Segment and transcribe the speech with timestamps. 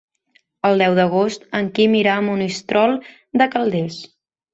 [0.69, 2.97] El deu d'agost en Quim irà a Monistrol
[3.43, 4.01] de Calders.